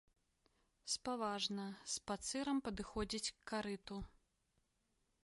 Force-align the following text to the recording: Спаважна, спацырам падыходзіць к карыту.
Спаважна, 0.93 1.65
спацырам 1.95 2.57
падыходзіць 2.69 3.29
к 3.35 3.47
карыту. 3.53 4.01